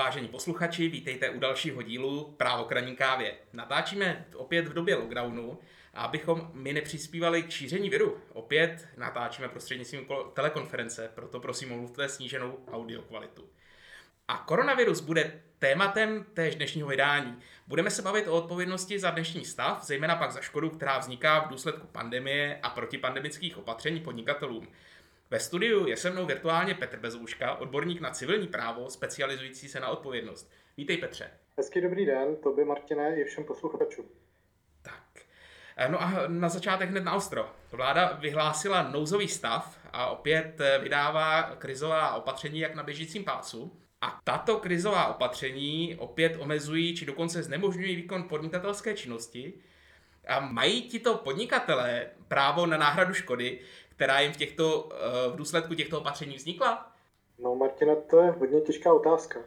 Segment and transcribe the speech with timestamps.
[0.00, 3.34] Vážení posluchači, vítejte u dalšího dílu Právo kraní kávě.
[3.52, 5.58] Natáčíme opět v době lockdownu
[5.94, 12.58] a abychom my nepřispívali k šíření viru, opět natáčíme prostřednictvím telekonference, proto prosím omluvte sníženou
[12.72, 13.48] audio kvalitu.
[14.28, 17.38] A koronavirus bude tématem též dnešního vydání.
[17.66, 21.48] Budeme se bavit o odpovědnosti za dnešní stav, zejména pak za škodu, která vzniká v
[21.48, 24.68] důsledku pandemie a protipandemických opatření podnikatelům.
[25.32, 29.88] Ve studiu je se mnou virtuálně Petr Bezouška, odborník na civilní právo, specializující se na
[29.88, 30.50] odpovědnost.
[30.76, 31.30] Vítej Petře.
[31.56, 34.08] Hezký dobrý den, tobě Martine i všem posluchačům.
[34.82, 35.22] Tak.
[35.76, 37.50] Eh, no a na začátek hned na ostro.
[37.72, 43.80] Vláda vyhlásila nouzový stav a opět eh, vydává krizová opatření jak na běžícím pásu.
[44.00, 49.54] A tato krizová opatření opět omezují či dokonce znemožňují výkon podnikatelské činnosti.
[50.28, 53.60] A mají tito podnikatelé právo na náhradu škody,
[54.00, 56.92] která jim v, těchto, eh, v důsledku těchto opatření vznikla?
[57.38, 59.40] No Martina, to je hodně těžká otázka.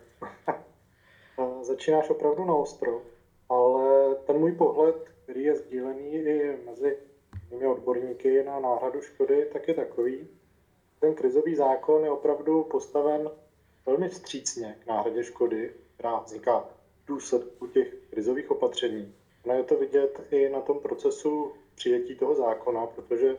[1.61, 3.01] Začínáš opravdu na ostro,
[3.49, 6.97] ale ten můj pohled, který je sdílený i mezi
[7.49, 10.27] těmi odborníky na náhradu škody, tak je takový.
[10.99, 13.31] Ten krizový zákon je opravdu postaven
[13.85, 19.15] velmi vstřícně k náhradě škody, která vzniká v důsledku těch krizových opatření.
[19.45, 23.37] No je to vidět i na tom procesu přijetí toho zákona, protože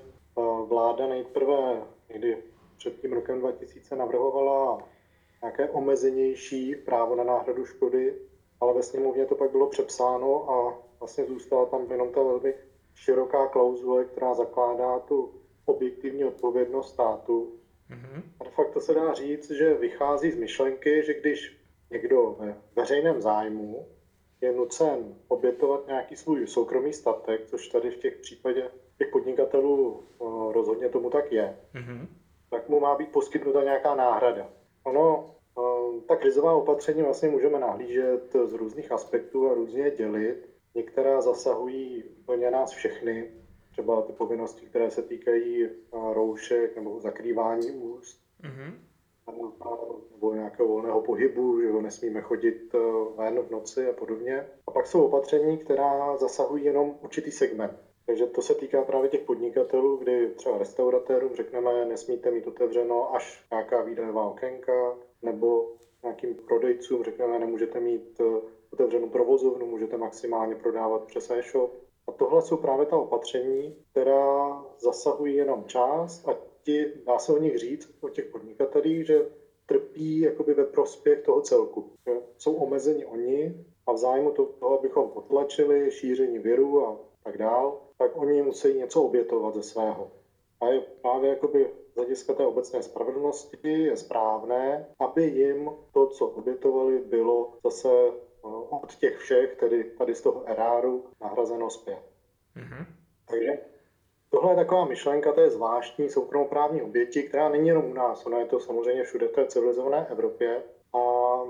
[0.67, 2.43] vláda nejprve někdy
[2.77, 4.89] před tím rokem 2000 navrhovala
[5.43, 8.15] nějaké omezenější právo na náhradu škody,
[8.61, 12.55] ale ve sněmovně to pak bylo přepsáno a vlastně zůstala tam jenom ta velmi
[12.95, 17.53] široká klauzule, která zakládá tu objektivní odpovědnost státu.
[17.91, 18.23] Mm-hmm.
[18.41, 21.61] A de facto se dá říct, že vychází z myšlenky, že když
[21.91, 23.89] někdo ve veřejném zájmu
[24.41, 30.03] je nucen obětovat nějaký svůj soukromý statek, což tady v těch případě těch podnikatelů
[30.53, 32.06] rozhodně tomu tak je, mm-hmm.
[32.50, 34.51] tak mu má být poskytnuta nějaká náhrada.
[34.85, 35.35] Ono,
[36.08, 40.48] ta krizová opatření vlastně můžeme nahlížet z různých aspektů a různě dělit.
[40.74, 43.30] Některá zasahují úplně nás všechny,
[43.73, 45.69] třeba ty povinnosti, které se týkají
[46.13, 48.74] roušek nebo zakrývání úst, mm-hmm.
[50.13, 52.74] nebo nějakého volného pohybu, že ho nesmíme chodit
[53.17, 54.46] ven v noci a podobně.
[54.67, 57.73] A pak jsou opatření, která zasahují jenom určitý segment.
[58.07, 63.47] Takže to se týká právě těch podnikatelů, kdy třeba restauratérům řekneme, nesmíte mít otevřeno až
[63.51, 65.73] nějaká výdajová okénka, nebo
[66.03, 68.25] nějakým prodejcům řekneme, nemůžete mít eh,
[68.73, 71.70] otevřenou provozovnu, můžete maximálně prodávat přes e-shop.
[72.09, 77.39] A tohle jsou právě ta opatření, která zasahují jenom část a ti, dá se o
[77.39, 79.31] nich říct, o těch podnikatelích, že
[79.67, 81.93] trpí jakoby ve prospěch toho celku.
[82.07, 87.81] Že jsou omezeni oni a v zájmu toho, abychom potlačili šíření viru a tak dál,
[87.99, 90.11] tak oni musí něco obětovat ze svého.
[90.61, 96.27] A je právě jakoby z hlediska té obecné spravedlnosti je správné, aby jim to, co
[96.27, 102.03] obětovali, bylo zase eh, od těch všech, tedy tady z toho eráru, nahrazeno zpět.
[102.57, 102.87] Mm-hmm.
[103.31, 103.59] Takže
[104.31, 108.47] tohle je taková myšlenka té zvláštní soukromoprávní oběti, která není jenom u nás, ona je
[108.47, 110.63] to samozřejmě všude v té civilizované Evropě,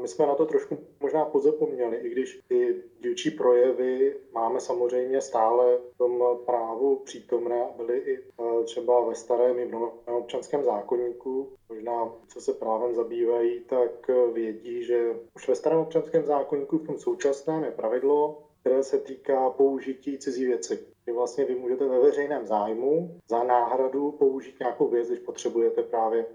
[0.00, 5.78] my jsme na to trošku možná pozapomněli, i když ty dílčí projevy máme samozřejmě stále
[5.94, 11.52] v tom právu přítomné, byly i e, třeba ve starém i v novém občanském zákonníku.
[11.68, 16.98] Možná, co se právem zabývají, tak vědí, že už ve starém občanském zákonníku v tom
[16.98, 20.86] současném je pravidlo, které se týká použití cizí věci.
[21.04, 26.26] Kdy vlastně vy můžete ve veřejném zájmu za náhradu použít nějakou věc, když potřebujete právě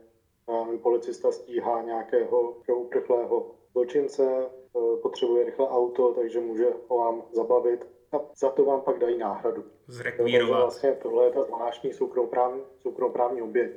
[0.81, 4.49] policista stíhá nějakého uprchlého zločince, e,
[5.01, 9.63] potřebuje rychle auto, takže může ho vám zabavit a za to vám pak dají náhradu.
[9.87, 10.61] Zrekvírovat.
[10.61, 13.71] Vlastně tohle je ta zvláštní soukromoprávní, soukromoprávní oběť.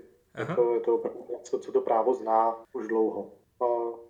[0.57, 1.03] To je to,
[1.43, 3.31] co, co to právo zná už dlouho.
[3.63, 3.67] A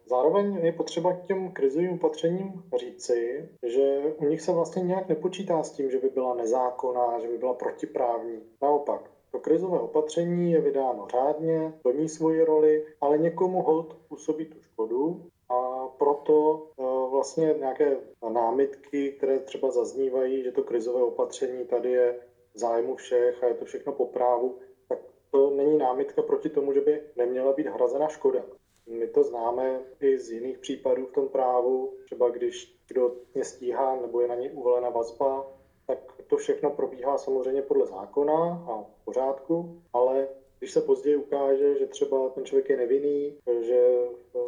[0.06, 5.62] zároveň je potřeba k těm krizovým opatřením říci, že u nich se vlastně nějak nepočítá
[5.62, 8.42] s tím, že by byla nezákonná, že by byla protiprávní.
[8.62, 14.60] Naopak, to krizové opatření je vydáno řádně, plní svoji roli, ale někomu hod působí tu
[14.62, 17.96] škodu a proto e, vlastně nějaké
[18.32, 22.16] námitky, které třeba zaznívají, že to krizové opatření tady je
[22.54, 24.58] v zájmu všech a je to všechno po právu,
[24.88, 24.98] tak
[25.30, 28.44] to není námitka proti tomu, že by neměla být hrazena škoda.
[28.86, 33.96] My to známe i z jiných případů v tom právu, třeba když kdo mě stíhá
[34.00, 35.46] nebo je na něj uvolena vazba,
[35.86, 41.78] tak to všechno probíhá samozřejmě podle zákona a v pořádku, ale když se později ukáže,
[41.78, 43.88] že třeba ten člověk je nevinný, že
[44.36, 44.38] eh,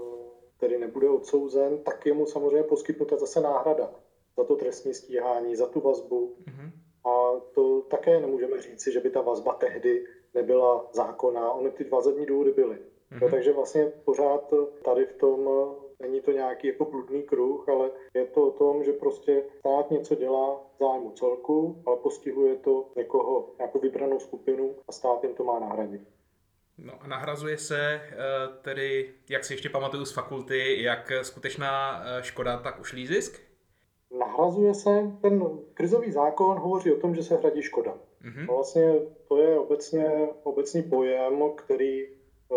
[0.60, 3.90] tedy nebude odsouzen, tak je mu samozřejmě poskytnuta zase náhrada
[4.36, 6.34] za to trestní stíhání, za tu vazbu.
[6.46, 6.70] Mm-hmm.
[7.10, 10.04] A to také nemůžeme říci, že by ta vazba tehdy
[10.34, 11.52] nebyla zákonná.
[11.52, 12.76] Ony ty vazební důvody byly.
[12.76, 13.22] Mm-hmm.
[13.22, 14.54] No, takže vlastně pořád
[14.84, 15.48] tady v tom
[16.02, 20.14] není to nějaký jako bludný kruh, ale je to o tom, že prostě stát něco
[20.14, 25.44] dělá v zájmu celku, ale postihuje to někoho, nějakou vybranou skupinu a stát jim to
[25.44, 26.02] má nahradit.
[26.78, 28.12] No a nahrazuje se eh,
[28.62, 33.40] tedy, jak si ještě pamatuju z fakulty, jak skutečná eh, škoda, tak ušlý zisk?
[34.18, 34.90] Nahrazuje se,
[35.22, 37.94] ten krizový zákon hovoří o tom, že se hradí škoda.
[38.24, 38.46] Mm-hmm.
[38.46, 38.94] Vlastně
[39.28, 42.06] to je obecně obecný pojem, který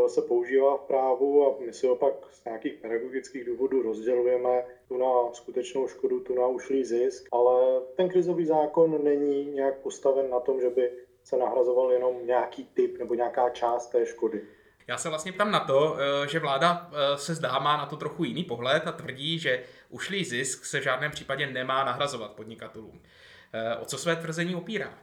[0.08, 4.98] se používá v právu a my si ho pak z nějakých pedagogických důvodů rozdělujeme tu
[4.98, 10.40] na skutečnou škodu, tu na ušlý zisk, ale ten krizový zákon není nějak postaven na
[10.40, 10.92] tom, že by
[11.24, 14.42] se nahrazoval jenom nějaký typ nebo nějaká část té škody.
[14.88, 17.96] Já se vlastně ptám na to, eh, že vláda eh, se zdá má na to
[17.96, 23.02] trochu jiný pohled a tvrdí, že ušlý zisk se v žádném případě nemá nahrazovat podnikatelům.
[23.82, 24.94] O co své tvrzení opírá?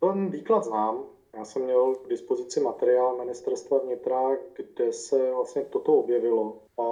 [0.00, 1.04] Ten výklad znám.
[1.36, 6.62] Já jsem měl k dispozici materiál ministerstva vnitra, kde se vlastně toto objevilo.
[6.78, 6.82] A,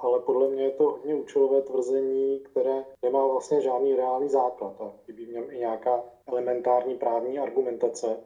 [0.00, 4.80] ale podle mě je to hodně účelové tvrzení, které nemá vlastně žádný reálný základ.
[4.80, 8.16] A chybí v něm i nějaká elementární právní argumentace.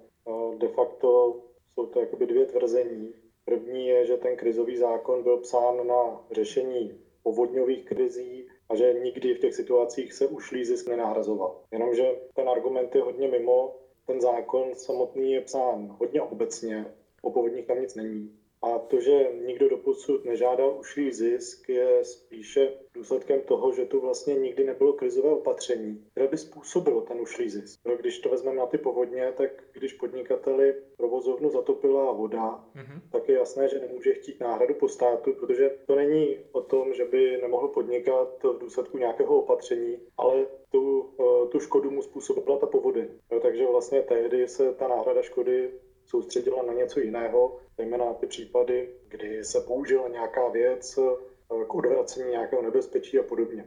[0.58, 1.40] De facto
[1.74, 3.14] jsou to jakoby dvě tvrzení.
[3.44, 9.34] První je, že ten krizový zákon byl psán na řešení povodňových krizí a že nikdy
[9.34, 11.62] v těch situacích se ušlý zisk nenahrazoval.
[11.72, 13.74] Jenomže ten argument je hodně mimo,
[14.06, 16.84] ten zákon samotný je psán hodně obecně,
[17.22, 18.43] o povodních tam nic není.
[18.64, 24.34] A to, že nikdo doposud nežádal ušlý zisk, je spíše důsledkem toho, že tu vlastně
[24.34, 27.80] nikdy nebylo krizové opatření, které by způsobilo ten ušlý zisk.
[27.84, 33.00] No, když to vezmeme na ty povodně, tak když podnikateli provozovnu zatopila voda, mm-hmm.
[33.12, 37.04] tak je jasné, že nemůže chtít náhradu po státu, protože to není o tom, že
[37.04, 42.66] by nemohl podnikat v důsledku nějakého opatření, ale tu, eh, tu škodu mu způsobila ta
[42.66, 43.08] povodeň.
[43.32, 45.70] No, takže vlastně tehdy se ta náhrada škody
[46.06, 51.74] soustředila na něco jiného, zejména na ty případy, kdy se použila nějaká věc eh, k
[51.74, 53.64] odvracení nějakého nebezpečí a podobně.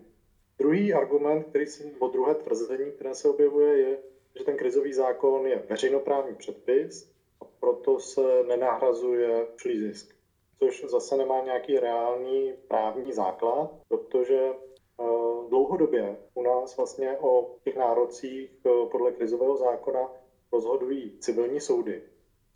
[0.59, 3.97] Druhý argument, který si, o druhé tvrzení, které se objevuje, je,
[4.37, 7.11] že ten krizový zákon je veřejnoprávní předpis
[7.41, 10.15] a proto se nenahrazuje šlý zisk.
[10.59, 15.03] Což zase nemá nějaký reálný právní základ, protože eh,
[15.49, 20.11] dlouhodobě u nás vlastně o těch nárocích eh, podle krizového zákona
[20.51, 22.01] rozhodují civilní soudy.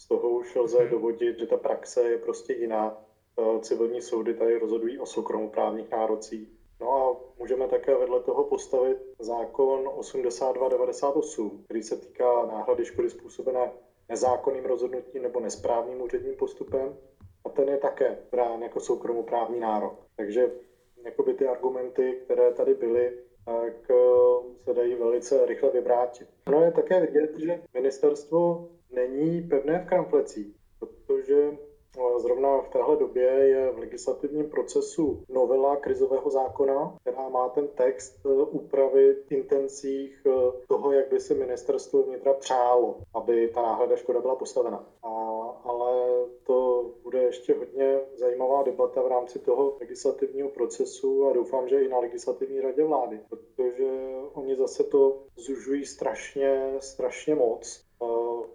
[0.01, 0.89] Z toho už lze mhm.
[0.89, 3.05] dovodit, že ta praxe je prostě jiná.
[3.39, 6.49] Eh, civilní soudy tady rozhodují o soukromoprávních nárocích.
[6.81, 13.71] No a můžeme také vedle toho postavit zákon 8298, který se týká náhrady škody způsobené
[14.09, 16.97] nezákonným rozhodnutím nebo nesprávným úředním postupem.
[17.45, 19.99] A ten je také brán jako soukromoprávní nárok.
[20.15, 20.51] Takže
[21.03, 23.95] jakoby ty argumenty, které tady byly, tak eh,
[24.63, 26.27] se dají velice rychle vyvrátit.
[26.49, 31.51] No je také vidět, že ministerstvo není pevné v kramflecích, protože
[31.97, 37.67] eh, Zrovna v téhle době je v legislativním procesu novela krizového zákona, která má ten
[37.67, 40.31] text eh, upravit intencích eh,
[40.67, 44.85] toho, jak by si ministerstvo vnitra přálo, aby ta náhrada škoda byla postavena.
[45.03, 45.09] A,
[45.63, 45.91] ale
[46.43, 51.87] to bude ještě hodně zajímavá debata v rámci toho legislativního procesu a doufám, že i
[51.87, 53.87] na legislativní radě vlády, protože
[54.33, 57.90] oni zase to zužují strašně, strašně moc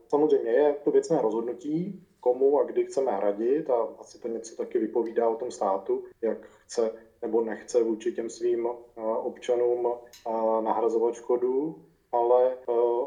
[0.09, 4.79] Samozřejmě je to věcné rozhodnutí, komu a kdy chceme hradit a asi to něco taky
[4.79, 6.91] vypovídá o tom státu, jak chce
[7.23, 8.69] nebo nechce vůči těm svým
[9.23, 9.89] občanům
[10.61, 11.77] nahrazovat škodu,
[12.13, 12.57] ale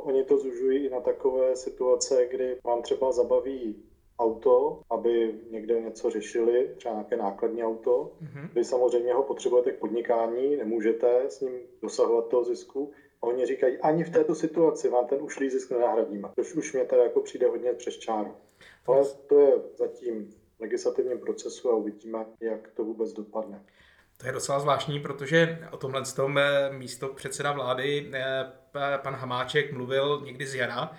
[0.03, 3.83] oni to zužují i na takové situace, kdy vám třeba zabaví
[4.19, 8.11] auto, aby někde něco řešili, třeba nějaké nákladní auto.
[8.21, 8.49] Mm-hmm.
[8.55, 14.03] Vy samozřejmě ho potřebujete k podnikání, nemůžete s ním dosahovat toho zisku, oni říkají, ani
[14.03, 17.73] v této situaci vám ten ušlý zisk nenahradíme, což už mě teda jako přijde hodně
[17.73, 18.35] přes čáru.
[18.87, 20.25] Ale to je zatím
[20.57, 23.65] v legislativním procesu a uvidíme, jak to vůbec dopadne.
[24.17, 26.39] To je docela zvláštní, protože o tomhle tom
[26.71, 28.51] místo předseda vlády eh,
[28.97, 30.91] pan Hamáček mluvil někdy z jara,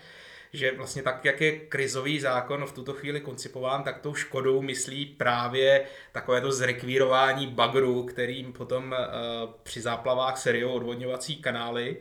[0.52, 5.06] že vlastně tak, jak je krizový zákon v tuto chvíli koncipován, tak tou škodou myslí
[5.06, 11.96] právě takové to zrekvírování bagru, kterým potom uh, při záplavách seriou odvodňovací kanály,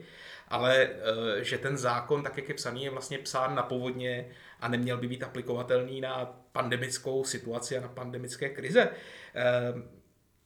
[0.48, 4.30] ale uh, že ten zákon, tak jak je psaný, je vlastně psán na povodně
[4.60, 8.90] a neměl by být aplikovatelný na pandemickou situaci a na pandemické krize.
[9.74, 9.82] Uh,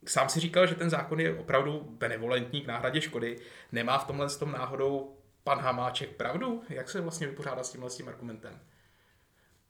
[0.06, 3.38] Sám si říkal, že ten zákon je opravdu benevolentní k náhradě škody.
[3.72, 6.62] Nemá v tomhle s tom náhodou pan Hamáček pravdu?
[6.70, 8.60] Jak se vlastně vypořádá s tímhle s tím argumentem?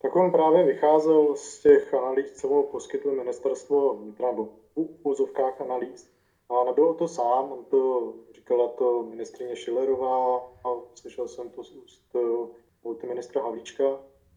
[0.02, 4.50] Tak on právě vycházel z těch analýz, co mu poskytlo ministerstvo vnitra, nebo v
[5.04, 6.14] úzovkách analýz.
[6.50, 11.72] A nebylo to sám, on to říkala to ministrině Schillerová a slyšel jsem to z
[11.72, 12.16] úst
[13.04, 13.86] eh, ministra Havlíčka,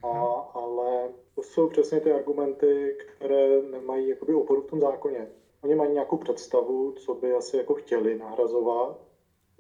[0.03, 0.45] a, mhm.
[0.55, 5.29] ale to jsou přesně ty argumenty, které nemají jakoby oporu v tom zákoně.
[5.63, 9.07] oni mají nějakou představu, co by asi jako chtěli nahrazovat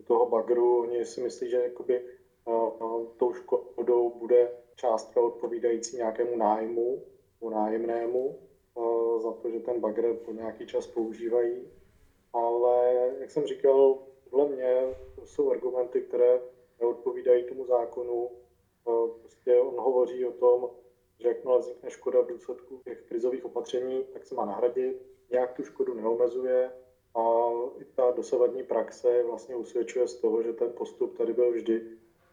[0.06, 0.80] toho bagru.
[0.80, 2.04] Oni si myslí, že jakoby,
[3.16, 7.02] tou škodou bude částka odpovídající nějakému nájmu,
[7.50, 8.38] nájemnému,
[9.18, 11.72] za to, že ten bagr po nějaký čas používají.
[12.32, 13.98] Ale, jak jsem říkal,
[14.30, 16.40] podle mě to jsou argumenty, které
[16.80, 18.30] neodpovídají tomu zákonu.
[19.20, 20.70] Prostě on hovoří o tom,
[21.18, 25.64] že jakmile vznikne škoda v důsledku těch krizových opatření, tak se má nahradit, nějak tu
[25.64, 26.72] škodu neomezuje
[27.16, 31.82] a i ta dosavadní praxe vlastně usvědčuje z toho, že ten postup tady byl vždy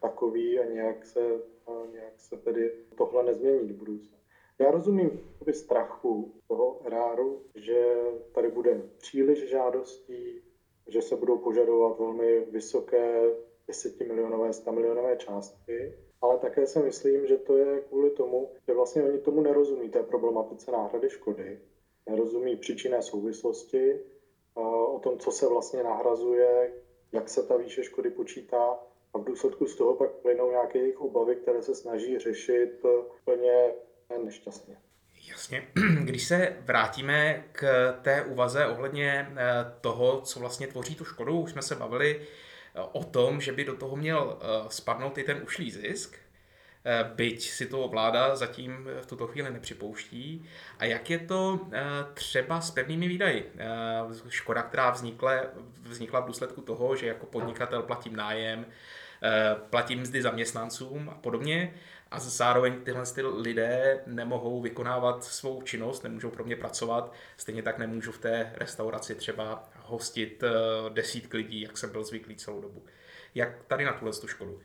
[0.00, 1.20] takový a nějak se,
[1.66, 4.18] a nějak se tedy tohle nezmění do budoucna.
[4.58, 7.96] Já rozumím strachu toho eráru, že
[8.32, 10.42] tady bude příliš žádostí,
[10.86, 13.34] že se budou požadovat velmi vysoké
[13.66, 18.74] 10 milionové, 100 milionové částky, ale také si myslím, že to je kvůli tomu, že
[18.74, 21.60] vlastně oni tomu nerozumí té problematice náhrady škody,
[22.08, 24.00] nerozumí příčinné souvislosti,
[24.54, 26.72] o tom, co se vlastně nahrazuje,
[27.12, 28.78] jak se ta výše škody počítá
[29.14, 32.84] a v důsledku z toho pak plynou nějaké jejich obavy, které se snaží řešit
[33.18, 33.72] úplně
[34.24, 34.76] nešťastně.
[35.30, 35.68] Jasně.
[36.04, 41.50] Když se vrátíme k té úvaze ohledně eh, toho, co vlastně tvoří tu škodu, už
[41.50, 45.40] jsme se bavili eh, o tom, že by do toho měl eh, spadnout i ten
[45.44, 46.18] ušlý zisk,
[47.14, 50.44] byť si to vláda zatím v tuto chvíli nepřipouští.
[50.78, 51.60] A jak je to
[52.14, 53.52] třeba s pevnými výdaji?
[54.28, 55.32] Škoda, která vznikla,
[55.82, 58.66] vznikla v důsledku toho, že jako podnikatel platím nájem,
[59.70, 61.74] platím mzdy zaměstnancům a podobně
[62.14, 67.78] a zároveň tyhle ty lidé nemohou vykonávat svou činnost, nemůžou pro mě pracovat, stejně tak
[67.78, 70.50] nemůžu v té restauraci třeba hostit eh,
[70.90, 72.82] desítky lidí, jak jsem byl zvyklý celou dobu.
[73.34, 74.60] Jak tady na tuhle tu školu?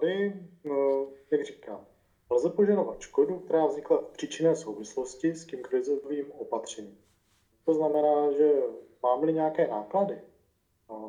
[0.00, 0.32] Tady,
[0.64, 1.86] no, jak říkám,
[2.30, 6.98] lze požadovat škodu, která vznikla v příčinné souvislosti s tím krizovým opatřením.
[7.64, 8.60] To znamená, že
[9.02, 10.20] mám-li nějaké náklady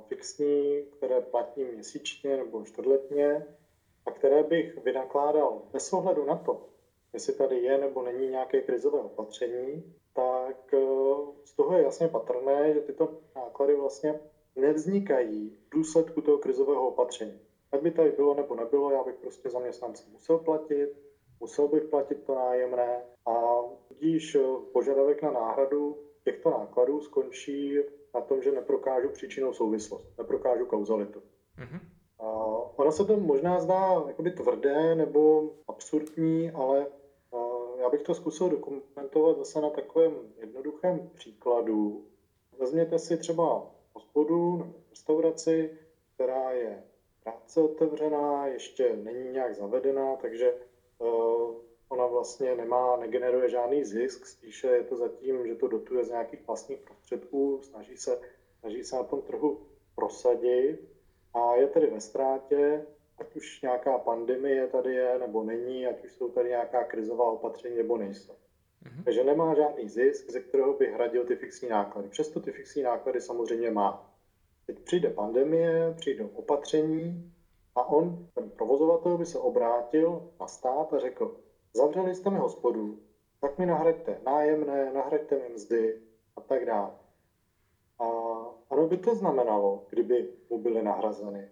[0.08, 3.46] fixní, které platím měsíčně nebo čtvrtletně,
[4.06, 6.64] a které bych vynakládal bez ohledu na to,
[7.14, 10.78] jestli tady je nebo není nějaké krizové opatření, tak eh,
[11.46, 14.16] z toho je jasně patrné, že tyto náklady vlastně
[14.56, 17.47] nevznikají v důsledku toho krizového opatření.
[17.72, 20.90] Ať by tady bylo nebo nebylo, já bych prostě zaměstnance musel platit,
[21.40, 23.34] musel bych platit to nájemné a
[23.88, 24.42] tudíž eh,
[24.74, 27.78] požadavek na náhradu těchto nákladů skončí
[28.16, 31.20] na tom, že neprokážu příčinou souvislost, neprokážu kauzalitu.
[31.20, 31.80] Mm-hmm.
[32.76, 36.88] Ono se to možná zdá jakoby tvrdé nebo absurdní, ale
[37.80, 42.06] já bych to zkusil dokumentovat zase na takovém jednoduchém příkladu.
[42.60, 45.78] Vezměte si třeba hospodu nebo restauraci,
[47.48, 50.54] krátce otevřená, ještě není nějak zavedená, takže
[51.90, 56.48] ona vlastně nemá, negeneruje žádný zisk, spíše je to zatím, že to dotuje z nějakých
[56.48, 58.20] vlastních prostředků, snaží se,
[58.60, 59.60] snaží se na tom trhu
[59.96, 60.80] prosadit
[61.34, 62.86] a je tedy ve ztrátě,
[63.20, 67.78] ať už nějaká pandemie tady je nebo není, ať už jsou tady nějaká krizová opatření
[67.78, 68.34] nebo nejsou.
[68.34, 69.04] Mm-hmm.
[69.04, 72.10] Takže nemá žádný zisk, ze kterého by hradil ty fixní náklady.
[72.10, 74.14] Přesto ty fixní náklady samozřejmě má.
[74.66, 77.34] Teď přijde pandemie, přijde opatření
[77.78, 81.38] a on, ten provozovatel, by se obrátil na stát a řekl,
[81.74, 83.00] zavřeli jste mi hospodu,
[83.42, 86.02] tak mi nahraďte nájemné, nahraďte mi mzdy
[86.36, 86.92] a tak dále.
[88.00, 88.06] A
[88.70, 91.50] ano by to znamenalo, kdyby mu byly nahrazeny,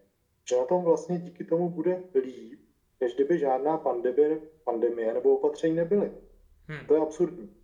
[0.50, 2.60] že na tom vlastně díky tomu bude líp,
[3.02, 6.12] než kdyby žádná pandemie, pandemie nebo opatření nebyly.
[6.68, 6.88] Hmm.
[6.88, 7.56] To je absurdní.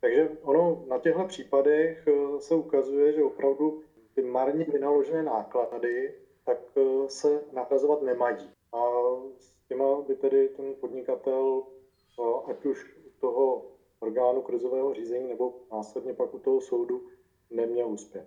[0.00, 3.82] Takže ono na těchto případech eh, se ukazuje, že opravdu
[4.14, 6.14] ty marně vynaložené náklady
[6.46, 8.50] tak eh, se nahrazovat nemají.
[8.72, 8.78] A
[9.38, 11.62] s těma by tedy ten podnikatel,
[12.20, 13.66] eh, ať už u toho
[13.98, 17.08] orgánu krizového řízení nebo následně pak u toho soudu,
[17.50, 18.24] neměl úspěch.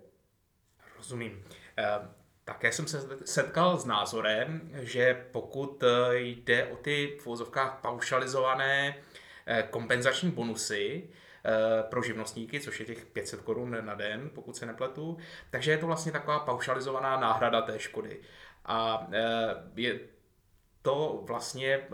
[0.96, 1.44] Rozumím.
[1.78, 1.84] Eh,
[2.44, 7.50] také jsem se setkal s názorem, že pokud jde o ty v
[7.82, 9.02] paušalizované
[9.70, 11.10] kompenzační bonusy
[11.90, 15.18] pro živnostníky, což je těch 500 korun na den, pokud se nepletu,
[15.50, 18.20] takže je to vlastně taková paušalizovaná náhrada té škody.
[18.64, 19.08] A
[19.76, 20.00] je
[20.82, 21.88] to vlastně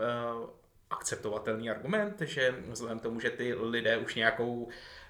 [0.89, 4.69] akceptovatelný argument, že vzhledem tomu, že ty lidé už nějakou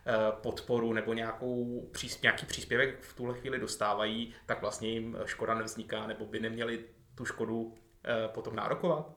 [0.09, 1.81] Eh, podporu nebo nějakou,
[2.21, 7.25] nějaký příspěvek v tuhle chvíli dostávají, tak vlastně jim škoda nevzniká nebo by neměli tu
[7.25, 7.73] škodu
[8.05, 9.13] eh, potom nárokovat?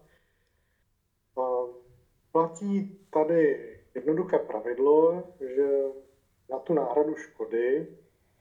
[2.32, 5.82] Platí tady jednoduché pravidlo, že
[6.50, 7.86] na tu náhradu škody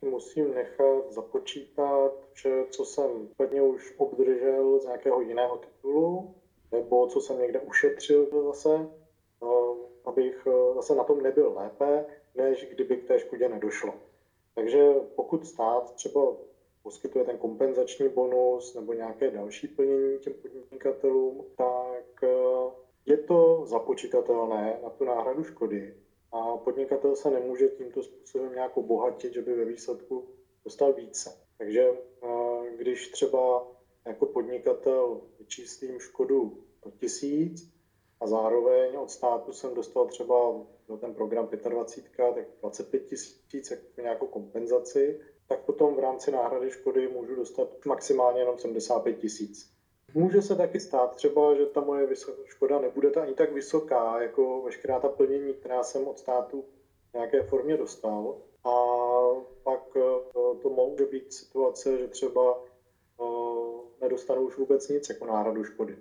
[0.02, 6.36] musím nechat započítat vše, co jsem plně už obdržel z nějakého jiného titulu,
[6.72, 8.90] nebo co jsem někde ušetřil zase,
[10.06, 13.94] abych zase na tom nebyl lépe, než kdyby k té škodě nedošlo.
[14.56, 16.36] Takže pokud stát třeba
[16.84, 22.72] poskytuje ten kompenzační bonus nebo nějaké další plnění těm podnikatelům, tak eh,
[23.10, 25.96] je to započítatelné na tu náhradu škody
[26.32, 30.28] a podnikatel se nemůže tímto způsobem nějak obohatit, že by ve výsledku
[30.66, 31.38] dostal více.
[31.58, 33.68] Takže eh, když třeba
[34.06, 37.74] jako podnikatel vyčíslím škodu pro tisíc
[38.20, 44.02] a zároveň od státu jsem dostal třeba do ten program 25, tak 25 tisíc jako
[44.02, 49.79] nějakou kompenzaci, tak potom v rámci náhrady škody můžu dostat maximálně jenom 75 tisíc.
[50.14, 52.08] Může se taky stát třeba, že ta moje
[52.46, 56.66] škoda nebude ani tak vysoká, jako veškerá ta plnění, která jsem od státu
[57.10, 58.38] v nějaké formě dostal.
[58.64, 58.74] A
[59.64, 62.64] pak eh, to může být situace, že třeba
[63.22, 63.24] eh,
[64.02, 65.94] nedostanu už vůbec nic jako náhradu škody.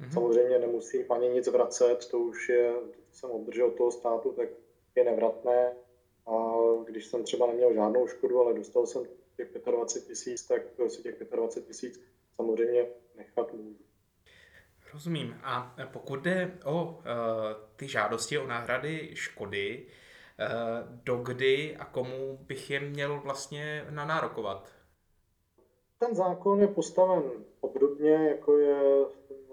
[0.00, 0.12] Mm-hmm.
[0.12, 2.74] Samozřejmě nemusím ani nic vracet, to už je,
[3.10, 4.48] co jsem obdržel od toho státu, tak
[4.96, 5.76] je nevratné.
[6.26, 6.54] A
[6.84, 9.02] když jsem třeba neměl žádnou škodu, ale dostal jsem
[9.36, 12.00] těch 25 tisíc, tak si těch 25 tisíc
[12.36, 13.54] samozřejmě nechat.
[14.92, 15.40] Rozumím.
[15.42, 16.92] A pokud jde o uh,
[17.76, 24.68] ty žádosti o náhrady škody, uh, dokdy a komu bych je měl vlastně nanárokovat?
[25.98, 27.22] Ten zákon je postaven
[27.60, 29.04] obdobně, jako je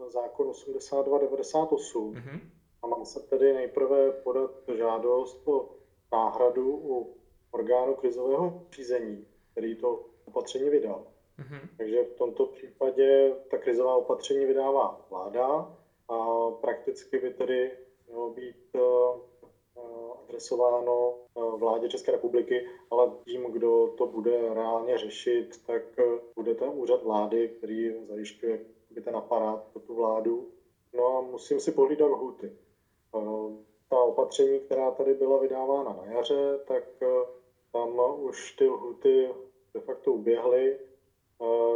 [0.08, 2.13] zákon 8298.
[2.13, 2.39] Mm-hmm.
[2.84, 5.70] A mám se tedy nejprve podat žádost o
[6.12, 7.18] náhradu u
[7.51, 11.11] orgánu krizového řízení, který to opatření vydal.
[11.41, 11.69] Mm-hmm.
[11.77, 15.77] Takže v tomto případě ta krizová opatření vydává vláda
[16.10, 17.71] a prakticky by tedy
[18.07, 18.79] mělo být eh,
[19.77, 19.81] eh,
[20.24, 25.83] adresováno eh, vládě České republiky, ale tím, kdo to bude reálně řešit, tak
[26.36, 28.60] bude ten úřad vlády, který zajišťuje
[29.03, 30.50] ten aparát pro tu vládu.
[30.93, 32.51] No a musím si pohlídat lhuty.
[33.89, 36.84] Ta opatření, která tady byla vydávána na jaře, tak
[37.71, 39.30] tam už ty lhuty
[39.73, 40.80] de facto uběhly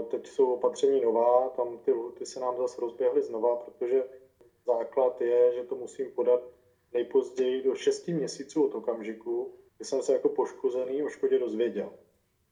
[0.08, 4.04] Teď jsou opatření nová, tam ty lhuty se nám zase rozběhly znova, protože
[4.66, 6.42] základ je, že to musím podat
[6.94, 11.94] nejpozději do 6 měsíců od okamžiku, kdy jsem se jako poškozený o škodě dozvěděl.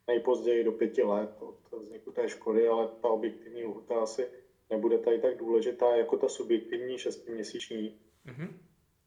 [0.06, 4.28] Nejpozději do 5 let od vzniku té škody, ale ta objektivní lhuta asi
[4.70, 7.98] nebude tady tak důležitá jako ta subjektivní 6-měsíční.
[8.26, 8.48] Mm-hmm.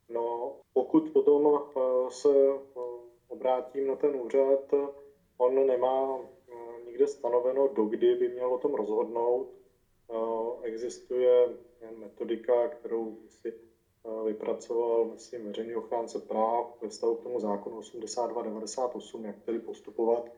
[0.09, 2.79] No, pokud potom eh, se eh,
[3.27, 4.73] obrátím na ten úřad,
[5.37, 6.19] on nemá
[6.97, 9.47] nikde stanoveno, dokdy by měl o tom rozhodnout.
[10.61, 11.49] Existuje
[11.97, 13.53] metodika, kterou si
[14.25, 20.31] vypracoval, myslím, veřejný ochránce práv ve stavu k tomu zákonu 8298, jak tedy postupovat.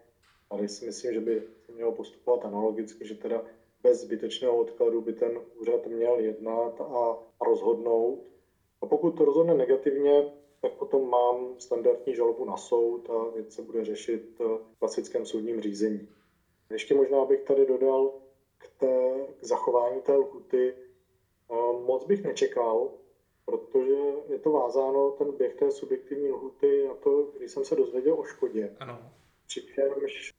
[0.50, 3.44] Tady si myslím, že by se mělo postupovat analogicky, že teda
[3.84, 8.20] bez zbytečného odkladu by ten úřad měl jednat a rozhodnout.
[8.82, 13.62] A pokud to rozhodne negativně, tak potom mám standardní žalobu na soud a věc se
[13.62, 16.10] bude řešit v klasickém soudním řízení.
[16.72, 18.14] Ještě možná bych tady dodal
[18.58, 20.76] k, té, k zachování té lhuty.
[21.86, 22.92] Moc bych nečekal,
[23.46, 23.96] protože
[24.30, 28.24] je to vázáno, ten běh té subjektivní lhuty na to, když jsem se dozvěděl o
[28.24, 28.76] škodě.
[28.80, 29.00] Ano.
[29.48, 30.34] Přičemž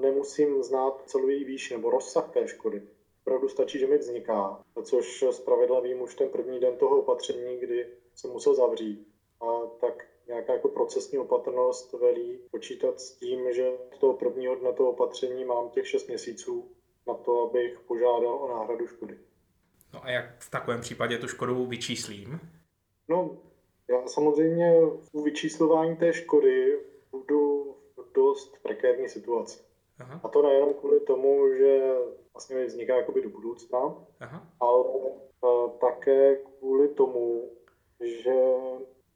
[0.00, 2.82] nemusím znát celou její výši nebo rozsah té škody.
[3.22, 7.86] Opravdu stačí, že mi vzniká, což zpravidla vím už ten první den toho opatření, kdy
[8.14, 9.08] jsem musel zavřít.
[9.40, 14.72] A tak nějaká jako procesní opatrnost velí počítat s tím, že z toho prvního dne
[14.72, 16.70] toho opatření mám těch 6 měsíců
[17.06, 19.18] na to, abych požádal o náhradu škody.
[19.94, 22.40] No a jak v takovém případě tu škodu vyčíslím?
[23.08, 23.38] No,
[23.90, 24.80] já samozřejmě
[25.12, 26.78] u vyčíslování té škody
[27.10, 29.60] budu v dost prekérní situaci.
[29.98, 30.20] Aha.
[30.24, 31.94] A to nejenom kvůli tomu, že
[32.32, 33.78] vlastně vzniká jakoby do budoucna,
[34.20, 34.46] Aha.
[34.60, 37.50] ale uh, také kvůli tomu,
[38.00, 38.34] že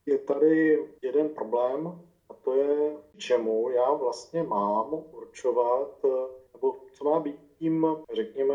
[0.07, 1.87] je tady jeden problém
[2.29, 6.05] a to je, čemu já vlastně mám určovat,
[6.53, 8.55] nebo co má být tím, řekněme,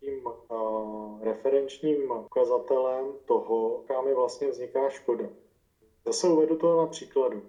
[0.00, 5.28] tím uh, referenčním ukazatelem toho, jaká mi vlastně vzniká škoda.
[6.06, 7.42] Zase uvedu to na příkladu.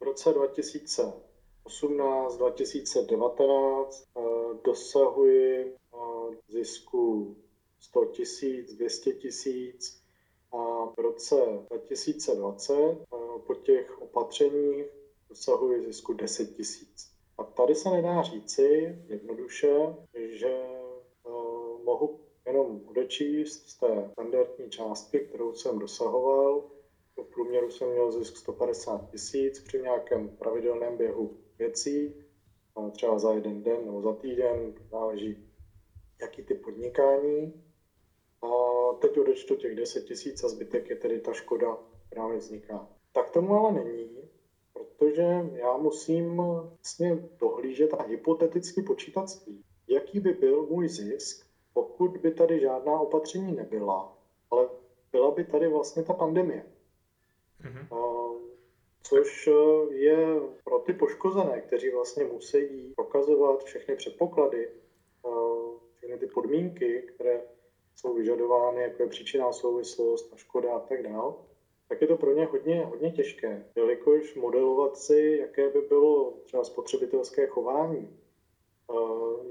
[0.00, 7.36] V roce 2018, 2019 uh, dosahuji uh, zisku
[7.80, 9.99] 100 tisíc, 200 tisíc,
[10.52, 11.36] a v roce
[11.70, 14.86] 2020 eh, po těch opatřeních
[15.28, 17.12] dosahuje zisku 10 tisíc.
[17.38, 21.30] A tady se nedá říci jednoduše, že eh,
[21.84, 26.70] mohu jenom odečíst z té standardní částky, kterou jsem dosahoval.
[27.16, 32.14] V průměru jsem měl zisk 150 tisíc při nějakém pravidelném běhu věcí,
[32.92, 35.50] třeba za jeden den nebo za týden, záleží,
[36.20, 37.62] jaký typ podnikání.
[38.42, 38.48] A
[39.00, 42.88] teď odečtu těch 10 tisíc a zbytek je tedy ta škoda, která mi vzniká.
[43.12, 44.30] Tak tomu ale není,
[44.72, 51.46] protože já musím vlastně dohlížet a hypoteticky počítat s tím, jaký by byl můj zisk,
[51.72, 54.18] pokud by tady žádná opatření nebyla,
[54.50, 54.68] ale
[55.12, 56.66] byla by tady vlastně ta pandemie.
[57.60, 58.10] Mm-hmm.
[59.02, 59.48] Což
[59.90, 64.70] je pro ty poškozené, kteří vlastně musí prokazovat všechny předpoklady,
[65.96, 67.42] všechny ty podmínky, které
[67.96, 71.34] jsou vyžadovány, jako je příčinná souvislost a škoda a tak dále,
[71.88, 76.64] tak je to pro ně hodně, hodně těžké, jelikož modelovat si, jaké by bylo třeba
[76.64, 78.20] spotřebitelské chování,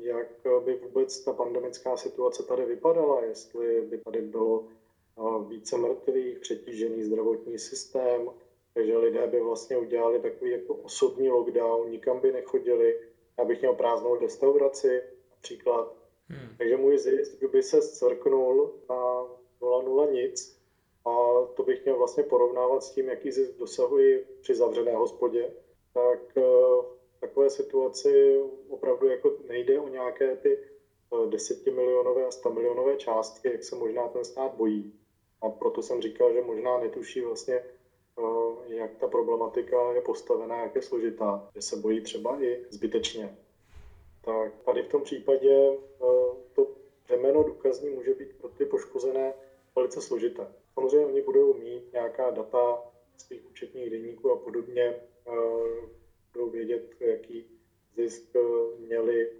[0.02, 0.28] jak
[0.65, 4.67] by vůbec ta pandemická situace tady vypadala, jestli by tady bylo
[5.47, 8.30] více mrtvých, přetížený zdravotní systém,
[8.73, 12.99] takže lidé by vlastně udělali takový jako osobní lockdown, nikam by nechodili,
[13.38, 15.95] já bych měl prázdnou restauraci například.
[16.30, 16.56] Hmm.
[16.58, 18.96] Takže můj zisk by se zcvrknul na
[19.62, 20.60] 0,0 nic
[21.06, 21.12] a
[21.56, 25.54] to bych měl vlastně porovnávat s tím, jaký zisk dosahuji při zavřené hospodě.
[25.94, 26.42] Tak eh,
[27.18, 33.52] v takové situaci opravdu jako nejde o nějaké ty eh, desetimilionové a 100 milionové částky,
[33.52, 34.94] jak se možná ten stát bojí.
[35.42, 40.76] A proto jsem říkal, že možná netuší vlastně, eh, jak ta problematika je postavená, jak
[40.76, 43.38] je složitá, že se bojí třeba i zbytečně.
[44.26, 46.06] Tak tady v tom případě eh,
[46.54, 46.68] to
[47.04, 49.34] břemeno důkazní může být pro ty poškozené
[49.76, 50.48] velice složité.
[50.74, 52.84] Samozřejmě oni budou mít nějaká data
[53.18, 54.96] svých účetních denníků a podobně,
[56.34, 57.46] budou vědět, jaký
[57.96, 58.24] zisk
[58.78, 59.32] měli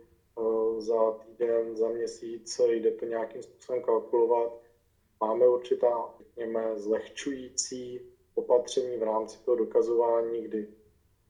[0.78, 4.60] za týden, za měsíc, jde to nějakým způsobem kalkulovat
[5.22, 8.02] Máme určitá, řekněme, zlehčující
[8.36, 10.68] opatření v rámci toho dokazování, kdy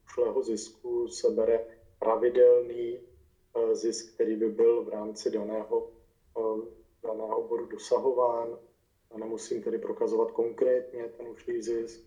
[0.04, 1.66] ušlého zisku se bere
[1.98, 3.09] pravidelný eh,
[3.72, 5.90] zisk, který by byl v rámci daného,
[6.38, 6.66] eh,
[7.02, 8.58] daného oboru dosahován.
[9.10, 12.00] A nemusím tedy prokazovat konkrétně ten ušlý zisk.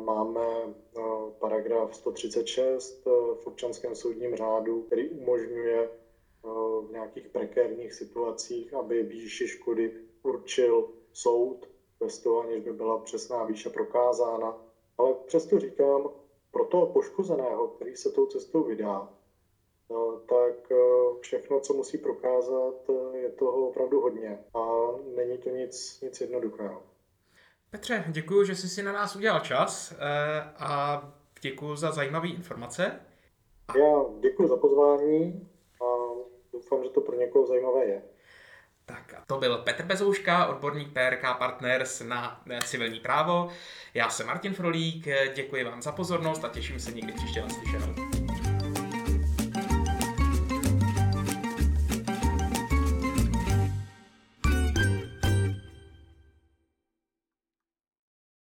[0.00, 1.00] Máme eh,
[1.38, 5.90] paragraf 136 v občanském soudním řádu, který umožňuje
[6.88, 9.92] v nějakých prekérních situacích, aby výši škody
[10.22, 11.68] určil soud
[12.00, 14.66] bez toho, aniž by byla přesná výše prokázána.
[14.98, 16.10] Ale přesto říkám,
[16.50, 19.19] pro toho poškozeného, který se tou cestou vydá, eh,
[20.28, 20.76] tak eh,
[21.20, 24.60] všechno, co musí prokázat, eh, je toho opravdu hodně a
[25.16, 26.82] není to nic, nic jednoduchého.
[27.70, 29.94] Petře, děkuji, že jsi si na nás udělal čas
[30.58, 31.02] a
[31.40, 33.00] děkuji za zajímavé informace.
[33.78, 35.48] Já děkuji za pozvání
[35.80, 35.84] a
[36.52, 38.02] doufám, že to pro někoho zajímavé je.
[38.86, 43.48] Tak a to byl Petr Bezouška, odborník PRK Partners na civilní právo.
[43.94, 47.99] Já jsem Martin Frolík, děkuji vám za pozornost a těším se někdy příště na slyšenou.